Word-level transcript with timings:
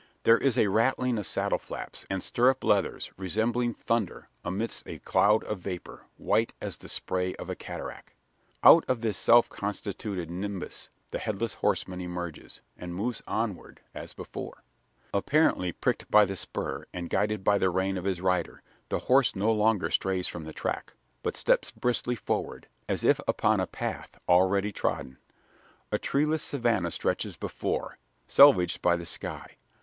There 0.23 0.39
is 0.39 0.57
a 0.57 0.65
rattling 0.65 1.19
of 1.19 1.27
saddle 1.27 1.59
flaps, 1.59 2.07
and 2.09 2.23
stirrup 2.23 2.63
leathers, 2.63 3.11
resembling 3.17 3.75
thunder, 3.75 4.29
amidst 4.43 4.87
a 4.87 4.97
cloud 4.97 5.43
of 5.43 5.59
vapour, 5.59 6.07
white 6.17 6.53
as 6.59 6.77
the 6.77 6.89
spray 6.89 7.35
of 7.35 7.51
a 7.51 7.55
cataract. 7.55 8.13
Out 8.63 8.83
of 8.87 9.01
this 9.01 9.15
self 9.15 9.47
constituted 9.47 10.31
nimbus, 10.31 10.89
the 11.11 11.19
Headless 11.19 11.53
Horseman 11.53 12.01
emerges; 12.01 12.61
and 12.75 12.95
moves 12.95 13.21
onward, 13.27 13.81
as 13.93 14.15
before. 14.15 14.63
Apparently 15.13 15.71
pricked 15.71 16.09
by 16.09 16.25
the 16.25 16.35
spur, 16.35 16.87
and 16.91 17.07
guided 17.07 17.43
by 17.43 17.59
the 17.59 17.69
rein, 17.69 17.95
of 17.95 18.05
his 18.05 18.21
rider, 18.21 18.63
the 18.89 19.01
horse 19.05 19.35
no 19.35 19.53
longer 19.53 19.91
strays 19.91 20.27
from 20.27 20.45
the 20.45 20.51
track; 20.53 20.93
but 21.21 21.37
steps 21.37 21.69
briskly 21.69 22.15
forward, 22.15 22.65
as 22.89 23.03
if 23.03 23.19
upon 23.27 23.59
a 23.59 23.67
path 23.67 24.19
already 24.27 24.71
trodden. 24.71 25.19
A 25.91 25.99
treeless 25.99 26.41
savannah 26.41 26.89
stretches 26.89 27.35
before 27.37 27.99
selvedged 28.25 28.81
by 28.81 28.95
the 28.95 29.05
sky. 29.05 29.57